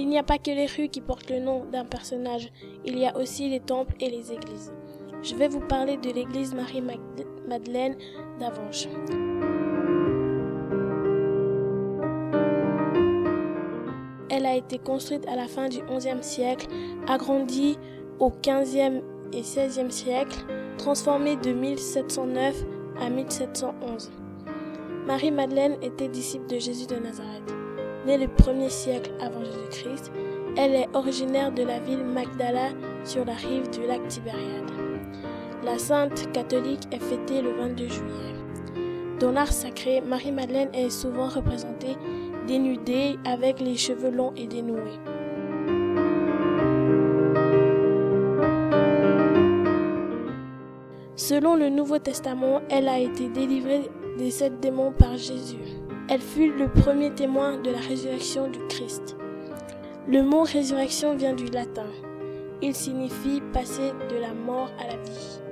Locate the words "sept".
54.30-54.60